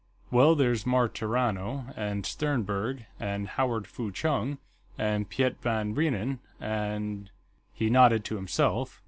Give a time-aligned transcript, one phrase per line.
[0.31, 4.57] "Well, there's Martirano, and Sternberg, and Howard Fu Chung,
[4.97, 7.29] and Piet van Reenen, and...."
[7.71, 8.99] He nodded to himself.